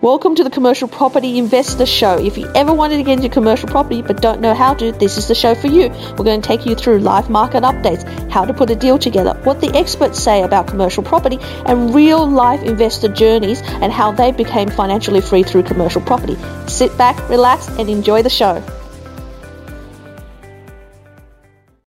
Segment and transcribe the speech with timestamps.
[0.00, 2.24] Welcome to the Commercial Property Investor Show.
[2.24, 5.16] If you ever wanted to get into commercial property but don't know how to, this
[5.18, 5.88] is the show for you.
[5.88, 9.34] We're going to take you through live market updates, how to put a deal together,
[9.42, 14.30] what the experts say about commercial property, and real life investor journeys and how they
[14.30, 16.36] became financially free through commercial property.
[16.68, 18.62] Sit back, relax, and enjoy the show.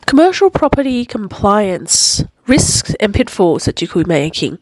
[0.07, 4.57] Commercial property compliance risks and pitfalls that you could be making.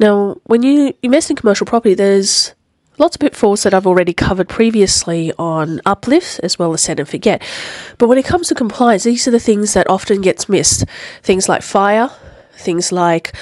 [0.00, 2.55] Now, when you invest in commercial property, there's
[2.98, 7.08] lots of pitfalls that I've already covered previously on uplift as well as set and
[7.08, 7.42] forget.
[7.98, 10.84] But when it comes to compliance, these are the things that often gets missed.
[11.22, 12.10] Things like fire,
[12.54, 13.34] things like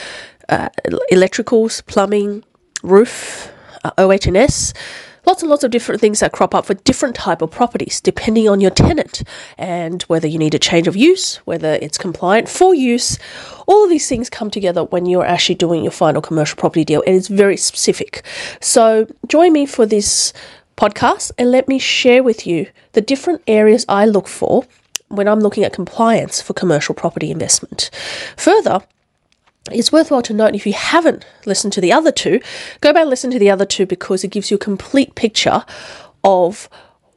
[0.48, 0.68] uh,
[1.12, 2.44] electricals, plumbing,
[2.82, 3.52] roof,
[3.84, 4.72] uh, OH&S,
[5.26, 8.48] lots and lots of different things that crop up for different type of properties depending
[8.48, 9.22] on your tenant
[9.58, 13.18] and whether you need a change of use whether it's compliant for use.
[13.66, 17.02] All of these things come together when you're actually doing your final commercial property deal
[17.06, 18.24] and it's very specific.
[18.60, 20.32] So join me for this
[20.76, 24.64] podcast and let me share with you the different areas i look for
[25.06, 27.90] when i'm looking at compliance for commercial property investment.
[28.36, 28.82] Further
[29.70, 32.40] it's worthwhile to note if you haven't listened to the other two,
[32.80, 35.64] go back and listen to the other two because it gives you a complete picture
[36.22, 36.68] of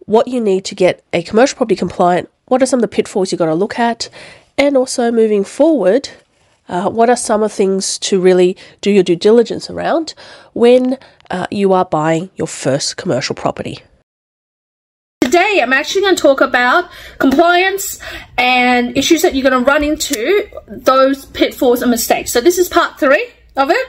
[0.05, 3.31] what you need to get a commercial property compliant, what are some of the pitfalls
[3.31, 4.09] you've got to look at,
[4.57, 6.09] and also moving forward,
[6.69, 10.13] uh, what are some of the things to really do your due diligence around
[10.53, 10.97] when
[11.29, 13.79] uh, you are buying your first commercial property.
[15.27, 17.99] Today, I'm actually going to talk about compliance
[18.37, 22.31] and issues that you're going to run into, those pitfalls and mistakes.
[22.31, 23.87] So, this is part three of it.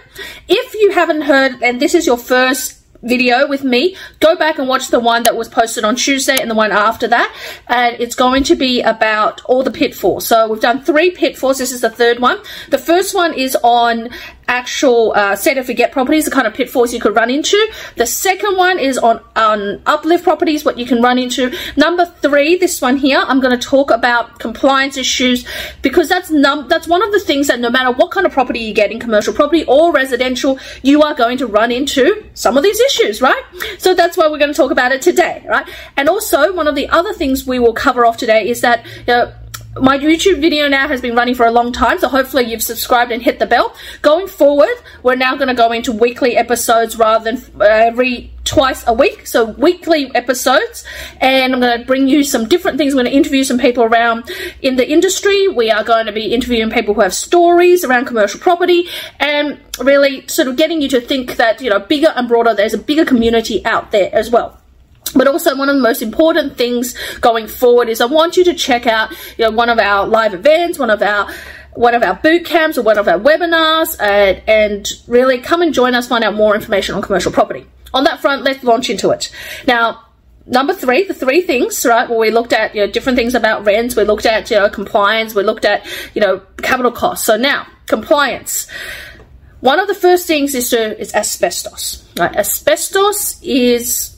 [0.48, 4.68] If you haven't heard, and this is your first video with me, go back and
[4.68, 7.34] watch the one that was posted on Tuesday and the one after that.
[7.68, 10.27] And it's going to be about all the pitfalls.
[10.27, 11.58] So we've done three pitfalls.
[11.58, 12.38] This is the third one.
[12.70, 14.10] The first one is on
[14.48, 17.70] actual uh, set and forget properties, the kind of pitfalls you could run into.
[17.96, 21.54] The second one is on, on uplift properties, what you can run into.
[21.76, 25.46] Number three, this one here, I'm going to talk about compliance issues
[25.82, 28.60] because that's num- that's one of the things that no matter what kind of property
[28.60, 32.62] you get in commercial property or residential, you are going to run into some of
[32.62, 32.88] these issues,
[33.21, 33.43] right?
[33.78, 35.69] So that's why we're going to talk about it today, right?
[35.97, 39.04] And also, one of the other things we will cover off today is that, you
[39.09, 39.32] know,
[39.81, 43.12] my YouTube video now has been running for a long time, so hopefully you've subscribed
[43.12, 43.75] and hit the bell.
[44.03, 48.84] Going forward, we're now going to go into weekly episodes rather than uh, every twice
[48.87, 50.84] a week, so weekly episodes.
[51.21, 52.93] And I'm going to bring you some different things.
[52.93, 54.31] I'm going to interview some people around
[54.62, 55.49] in the industry.
[55.49, 58.89] We are going to be interviewing people who have stories around commercial property
[59.21, 62.75] and really sort of getting you to think that, you know, bigger and broader, there's
[62.75, 64.59] a bigger community out there as well.
[65.14, 68.54] But also one of the most important things going forward is I want you to
[68.54, 71.28] check out, you know, one of our live events, one of our
[71.74, 75.72] one of our boot camps or one of our webinars and, and really come and
[75.72, 77.64] join us, find out more information on commercial property.
[77.94, 79.32] On that front, let's launch into it.
[79.66, 80.04] Now,
[80.44, 82.08] number three, the three things, right?
[82.08, 83.94] Well, we looked at, you know, different things about rents.
[83.94, 85.36] We looked at, you know, compliance.
[85.36, 87.24] We looked at, you know, capital costs.
[87.24, 88.66] So now, compliance.
[89.60, 92.34] One of the first things is to, is asbestos, right?
[92.36, 94.17] Asbestos is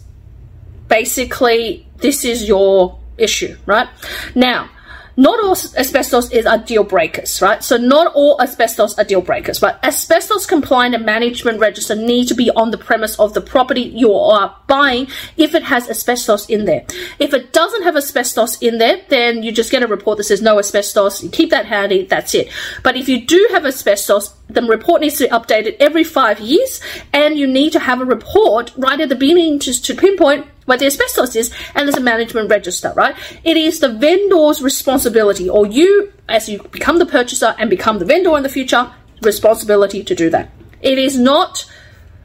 [0.91, 3.89] basically this is your issue, right?
[4.35, 4.69] Now,
[5.17, 7.63] not all asbestos is are deal breakers, right?
[7.63, 12.35] So not all asbestos are deal breakers, but asbestos compliant and management register need to
[12.35, 16.65] be on the premise of the property you are buying if it has asbestos in
[16.65, 16.87] there.
[17.19, 20.41] If it doesn't have asbestos in there, then you just get a report that says
[20.41, 21.23] no asbestos.
[21.23, 22.51] You keep that handy, that's it.
[22.83, 26.81] But if you do have asbestos, the report needs to be updated every five years,
[27.13, 30.79] and you need to have a report right at the beginning to, to pinpoint where
[30.79, 33.17] the asbestos is, and there's a management register, right?
[33.45, 38.05] It is the vendor's responsibility, or you, as you become the purchaser and become the
[38.05, 40.51] vendor in the future, responsibility to do that.
[40.81, 41.67] It is not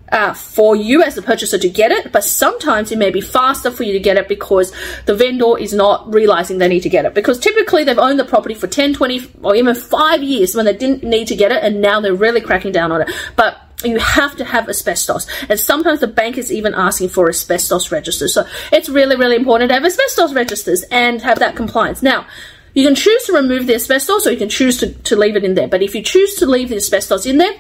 [0.10, 3.72] uh, for you as the purchaser to get it, but sometimes it may be faster
[3.72, 4.72] for you to get it because
[5.06, 7.14] the vendor is not realizing they need to get it.
[7.14, 10.76] Because typically they've owned the property for 10, 20, or even five years when they
[10.76, 13.10] didn't need to get it, and now they're really cracking down on it.
[13.36, 13.60] But
[13.92, 15.28] you have to have asbestos.
[15.50, 18.34] And sometimes the bank is even asking for asbestos registers.
[18.34, 22.02] So it's really, really important to have asbestos registers and have that compliance.
[22.02, 22.28] Now,
[22.74, 25.44] you can choose to remove the asbestos or you can choose to, to leave it
[25.44, 25.68] in there.
[25.68, 27.54] But if you choose to leave the asbestos in there,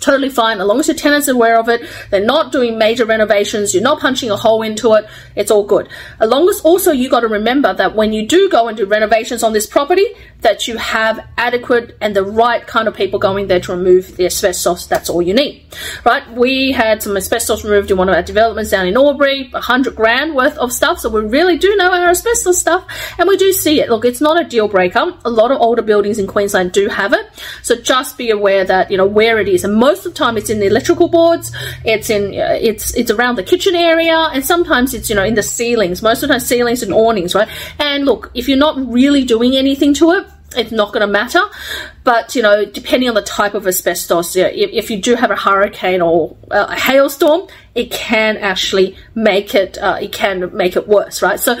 [0.00, 0.60] totally fine.
[0.60, 3.82] As long as your tenants are aware of it they're not doing major renovations you're
[3.82, 5.88] not punching a hole into it it's all good.
[6.20, 8.86] As long as also you got to remember that when you do go and do
[8.86, 10.06] renovations on this property
[10.40, 14.26] that you have adequate and the right kind of people going there to remove the
[14.26, 15.64] asbestos that's all you need.
[16.04, 16.28] Right?
[16.32, 20.34] We had some asbestos removed in one of our developments down in Albury 100 grand
[20.34, 22.86] worth of stuff so we really do know our asbestos stuff
[23.18, 23.88] and we do see it.
[23.90, 25.14] Look it's not a deal breaker.
[25.24, 27.26] A lot of older buildings in Queensland do have it
[27.62, 29.64] so just be aware that you know where it is.
[29.64, 31.52] And most of the time it's in the electrical boards,
[31.84, 35.34] it's in uh, it's it's around the kitchen area, and sometimes it's you know in
[35.34, 36.02] the ceilings.
[36.02, 37.48] Most of the time ceilings and awnings, right?
[37.78, 41.42] And look, if you're not really doing anything to it, it's not going to matter.
[42.04, 45.36] But you know, depending on the type of asbestos, if, if you do have a
[45.36, 51.22] hurricane or a hailstorm, it can actually make it uh, it can make it worse,
[51.22, 51.40] right?
[51.40, 51.58] So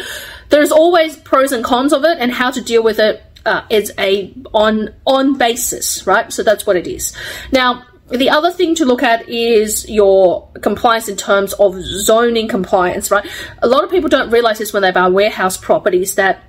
[0.48, 3.92] there's always pros and cons of it, and how to deal with it uh, is
[3.98, 6.32] a on on basis, right?
[6.32, 7.16] So that's what it is.
[7.52, 13.10] Now, the other thing to look at is your compliance in terms of zoning compliance,
[13.10, 13.26] right?
[13.62, 16.42] A lot of people don't realize this when they buy warehouse properties that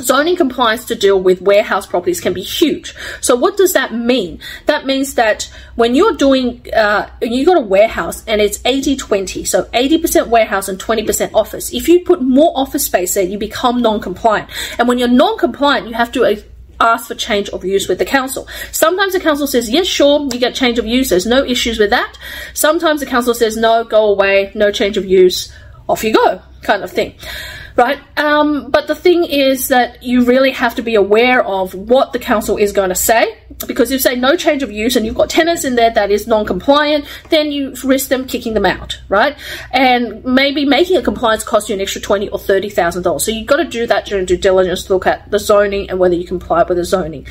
[0.00, 2.94] zoning compliance to deal with warehouse properties can be huge.
[3.20, 4.40] So what does that mean?
[4.66, 9.64] That means that when you're doing, uh, you got a warehouse and it's 80-20, so
[9.64, 11.72] 80% warehouse and 20% office.
[11.72, 14.50] If you put more office space there, you become non-compliant.
[14.78, 16.24] And when you're non-compliant, you have to
[16.84, 18.46] ask for change of use with the council.
[18.70, 21.08] Sometimes the council says, yes, sure, you get change of use.
[21.08, 22.16] There's no issues with that.
[22.52, 25.52] Sometimes the council says, no, go away, no change of use,
[25.88, 27.14] off you go, kind of thing
[27.76, 27.98] right?
[28.16, 32.18] Um, but the thing is that you really have to be aware of what the
[32.18, 33.36] council is going to say,
[33.66, 36.26] because if say no change of use and you've got tenants in there that is
[36.26, 39.36] non-compliant, then you risk them kicking them out, right?
[39.72, 43.24] And maybe making a compliance cost you an extra twenty or thirty thousand dollars.
[43.24, 45.98] So you've got to do that during due diligence to look at the zoning and
[45.98, 47.26] whether you comply with the zoning.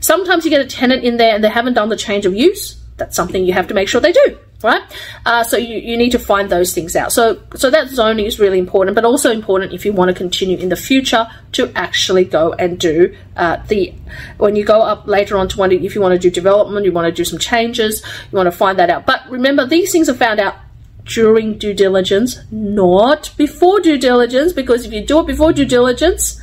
[0.00, 2.78] Sometimes you get a tenant in there and they haven't done the change of use.
[2.98, 4.82] That's something you have to make sure they do right?
[5.24, 7.12] Uh, so you, you need to find those things out.
[7.12, 10.56] So so that zoning is really important, but also important if you want to continue
[10.56, 13.92] in the future to actually go and do uh, the
[14.38, 16.92] when you go up later on to to, if you want to do development, you
[16.92, 19.06] want to do some changes, you want to find that out.
[19.06, 20.56] But remember, these things are found out
[21.04, 26.40] during due diligence, not before due diligence, because if you do it before due diligence.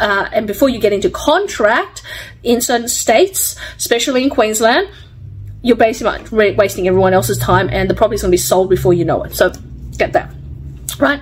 [0.00, 2.02] Uh, and before you get into contract
[2.42, 4.88] in certain states, especially in Queensland,
[5.62, 9.04] you're basically wasting everyone else's time and the property's going to be sold before you
[9.04, 9.34] know it.
[9.34, 9.52] So
[9.96, 10.32] get that.
[10.98, 11.20] Right?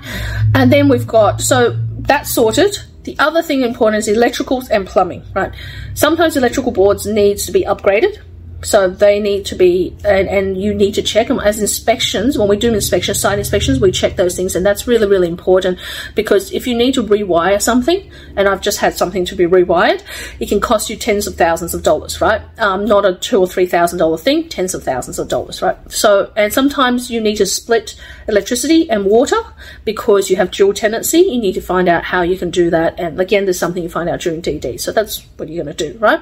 [0.54, 2.76] And then we've got, so that's sorted.
[3.04, 5.52] The other thing important is electricals and plumbing, right?
[5.94, 8.19] Sometimes electrical boards needs to be upgraded
[8.62, 12.37] so they need to be, and, and, you need to check them as inspections.
[12.37, 15.79] When we do inspections, site inspections, we check those things, and that's really, really important
[16.15, 20.03] because if you need to rewire something, and I've just had something to be rewired,
[20.41, 22.43] it can cost you tens of thousands of dollars, right?
[22.59, 25.77] Um, not a two or three thousand dollar thing, tens of thousands of dollars, right?
[25.91, 27.95] So, and sometimes you need to split
[28.29, 29.41] electricity and water
[29.85, 31.21] because you have dual tenancy.
[31.21, 33.89] You need to find out how you can do that, and again, there's something you
[33.89, 34.79] find out during DD.
[34.81, 36.21] So that's what you're going to do, right?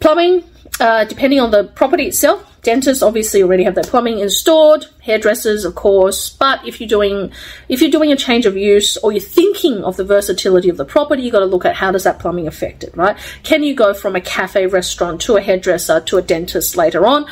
[0.00, 0.42] Plumbing,
[0.80, 5.74] uh, depending on the property itself, dentists obviously already have their plumbing installed, hairdressers of
[5.74, 7.32] course, but if you're doing
[7.68, 10.84] if you're doing a change of use or you're thinking of the versatility of the
[10.84, 13.16] property, you've got to look at how does that plumbing affect it, right?
[13.42, 17.26] Can you go from a cafe restaurant to a hairdresser to a dentist later on?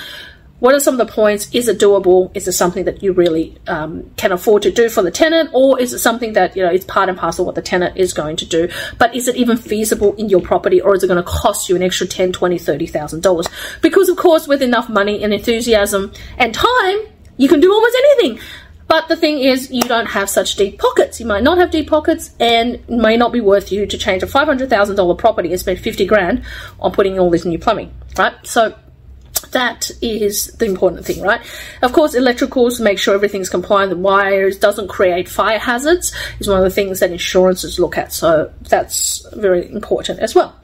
[0.60, 1.48] What are some of the points?
[1.52, 2.30] Is it doable?
[2.34, 5.80] Is it something that you really um, can afford to do for the tenant, or
[5.80, 8.36] is it something that you know is part and parcel what the tenant is going
[8.36, 8.68] to do?
[8.98, 11.76] But is it even feasible in your property, or is it going to cost you
[11.76, 13.48] an extra ten, twenty, thirty thousand dollars?
[13.80, 16.98] Because of course, with enough money and enthusiasm and time,
[17.36, 18.40] you can do almost anything.
[18.86, 21.20] But the thing is, you don't have such deep pockets.
[21.20, 24.26] You might not have deep pockets, and may not be worth you to change a
[24.26, 26.44] five hundred thousand dollar property and spend fifty grand
[26.80, 28.34] on putting all this new plumbing, right?
[28.42, 28.76] So
[29.52, 31.40] that is the important thing, right?
[31.82, 36.58] Of course, electricals, make sure everything's compliant, the wires doesn't create fire hazards is one
[36.58, 38.12] of the things that insurances look at.
[38.12, 40.54] So that's very important as well.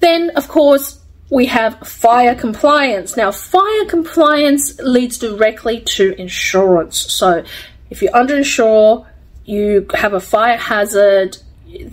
[0.00, 0.98] Then, of course,
[1.30, 3.16] we have fire compliance.
[3.16, 6.98] Now, fire compliance leads directly to insurance.
[6.98, 7.44] So
[7.88, 9.06] if you underinsure,
[9.44, 11.38] you have a fire hazard,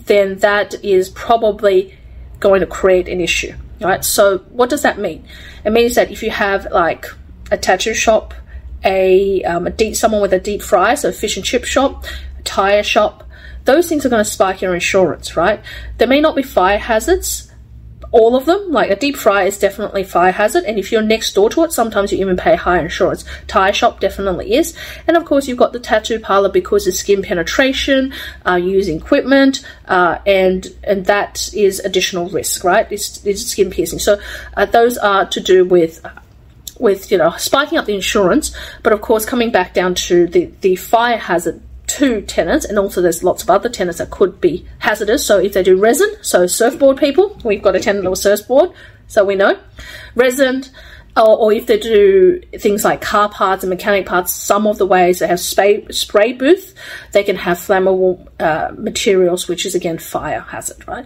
[0.06, 1.98] then that is probably
[2.40, 3.54] going to create an issue.
[3.82, 4.04] Right?
[4.04, 5.26] So what does that mean?
[5.64, 7.06] It means that if you have like
[7.52, 8.34] a tattoo shop,
[8.84, 12.06] a, um, a deep someone with a deep fry, so fish and chip shop,
[12.38, 13.24] a tire shop,
[13.66, 15.62] those things are going to spike your insurance, right?
[15.98, 17.49] There may not be fire hazards,
[18.12, 18.72] all of them.
[18.72, 21.72] Like a deep fry is definitely fire hazard, and if you're next door to it,
[21.72, 23.26] sometimes you even pay higher insurance.
[23.48, 24.76] Tire shop definitely is,
[25.08, 28.14] and of course you've got the tattoo parlor because of skin penetration,
[28.46, 32.88] uh, using equipment, uh, and and that is additional risk, right?
[32.92, 34.00] It's, it's skin piercing.
[34.00, 34.20] So
[34.56, 36.06] uh, those are to do with
[36.80, 40.52] with you know spiking up the insurance, but of course coming back down to the
[40.62, 44.66] the fire hazard to tenants, and also there's lots of other tenants that could be
[44.80, 45.26] hazardous.
[45.26, 48.72] So if they do resin, so surfboard people, we've got a tenant was surfboard,
[49.08, 49.60] so we know
[50.16, 50.64] resin.
[51.18, 54.86] Or, or, if they do things like car parts and mechanic parts, some of the
[54.86, 56.74] ways they have spray, spray booth,
[57.12, 61.06] they can have flammable uh, materials, which is again fire hazard, right?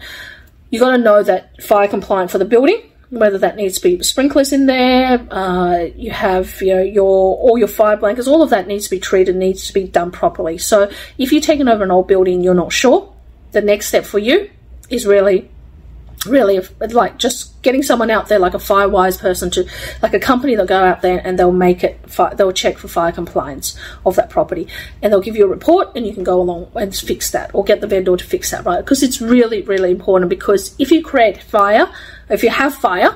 [0.70, 2.82] You've got to know that fire compliant for the building,
[3.14, 7.58] whether that needs to be sprinklers in there, uh, you have you know your all
[7.58, 10.58] your fire blankets, all of that needs to be treated, needs to be done properly.
[10.58, 13.14] So if you're taking over an old building, you're not sure,
[13.52, 14.50] the next step for you
[14.90, 15.50] is really
[16.26, 19.68] really like just getting someone out there like a firewise person to
[20.02, 22.00] like a company they'll go out there and they'll make it
[22.36, 24.68] they'll check for fire compliance of that property
[25.02, 27.64] and they'll give you a report and you can go along and fix that or
[27.64, 31.04] get the vendor to fix that right because it's really really important because if you
[31.04, 31.92] create fire
[32.34, 33.16] if you have fire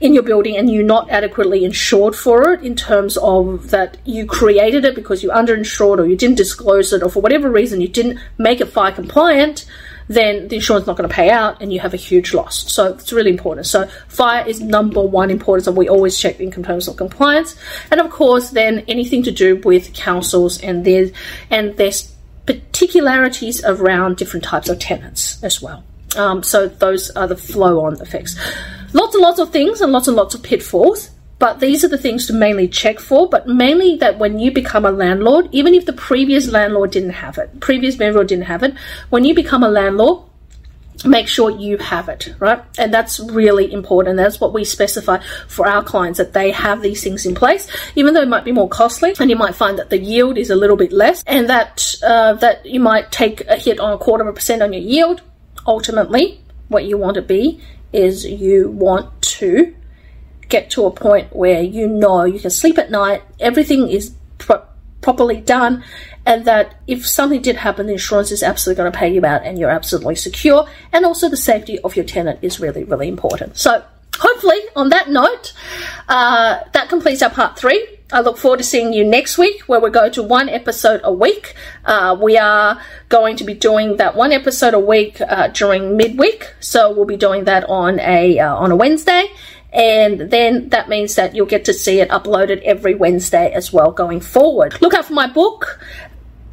[0.00, 4.26] in your building and you're not adequately insured for it in terms of that you
[4.26, 7.88] created it because you underinsured or you didn't disclose it or for whatever reason you
[7.88, 9.66] didn't make it fire compliant
[10.10, 12.70] then the insurance is not going to pay out and you have a huge loss.
[12.72, 13.64] So it's really important.
[13.68, 17.54] So fire is number one importance and we always check in terms of compliance.
[17.92, 21.12] And of course, then anything to do with councils and their
[21.48, 21.92] and their
[22.44, 25.84] particularities around different types of tenants as well.
[26.16, 28.38] Um, so those are the flow on effects.
[28.92, 31.10] Lots and lots of things and lots and lots of pitfalls.
[31.38, 34.84] But these are the things to mainly check for, but mainly that when you become
[34.84, 38.74] a landlord, even if the previous landlord didn't have it, previous landlord didn't have it,
[39.08, 40.22] when you become a landlord,
[41.02, 42.62] make sure you have it, right?
[42.76, 44.18] And that's really important.
[44.18, 48.12] That's what we specify for our clients that they have these things in place, even
[48.12, 50.56] though it might be more costly, and you might find that the yield is a
[50.56, 54.24] little bit less, and that uh, that you might take a hit on a quarter
[54.24, 55.22] of a percent on your yield.
[55.66, 57.60] Ultimately, what you want to be
[57.92, 59.74] is you want to
[60.48, 64.64] get to a point where you know you can sleep at night, everything is pro-
[65.00, 65.82] properly done,
[66.26, 69.42] and that if something did happen, the insurance is absolutely going to pay you out
[69.44, 70.68] and you're absolutely secure.
[70.92, 73.56] And also, the safety of your tenant is really, really important.
[73.56, 73.84] So,
[74.18, 75.52] hopefully, on that note,
[76.08, 77.86] uh, that completes our part three.
[78.12, 81.12] I look forward to seeing you next week where we go to one episode a
[81.12, 81.54] week.
[81.84, 86.52] Uh, we are going to be doing that one episode a week uh, during midweek.
[86.58, 89.28] So we'll be doing that on a uh, on a Wednesday
[89.72, 93.92] and then that means that you'll get to see it uploaded every Wednesday as well
[93.92, 94.80] going forward.
[94.80, 95.80] Look out for my book,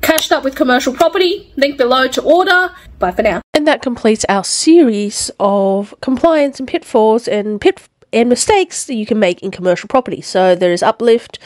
[0.01, 2.71] Cashed Up with Commercial Property, link below to order.
[2.99, 3.41] Bye for now.
[3.53, 7.81] And that completes our series of compliance and pitfalls and pit
[8.13, 10.21] and mistakes that you can make in commercial property.
[10.21, 11.39] So there is uplift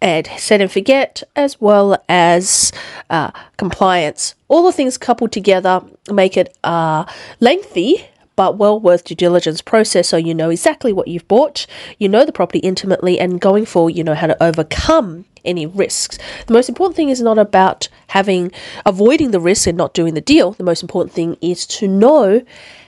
[0.00, 2.70] and set and forget, as well as
[3.10, 4.34] uh, compliance.
[4.48, 7.04] All the things coupled together make it uh,
[7.40, 11.66] lengthy but well worth due diligence process so you know exactly what you've bought,
[11.98, 16.18] you know the property intimately, and going forward, you know how to overcome any risks.
[16.46, 18.52] The most important thing is not about having
[18.84, 20.52] avoiding the risk and not doing the deal.
[20.52, 22.42] The most important thing is to know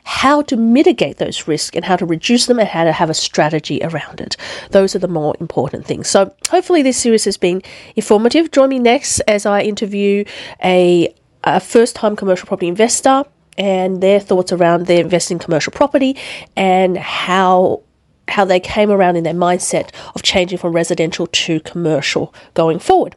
[0.04, 3.14] how to mitigate those risks and how to reduce them and how to have a
[3.14, 4.36] strategy around it.
[4.70, 6.08] Those are the more important things.
[6.08, 7.62] So hopefully this series has been
[7.94, 8.50] informative.
[8.50, 10.24] Join me next as I interview
[10.64, 11.14] a,
[11.44, 13.24] a first time commercial property investor
[13.58, 16.16] and their thoughts around their investing in commercial property
[16.56, 17.82] and how
[18.28, 23.16] how they came around in their mindset of changing from residential to commercial going forward.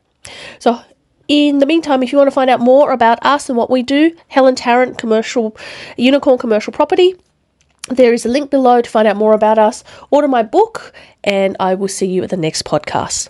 [0.60, 0.82] So
[1.28, 3.84] in the meantime, if you want to find out more about us and what we
[3.84, 5.56] do, Helen Tarrant Commercial
[5.98, 7.16] Unicorn Commercial Property,
[7.90, 9.84] there is a link below to find out more about us.
[10.12, 10.94] Order my book,
[11.24, 13.30] and I will see you at the next podcast.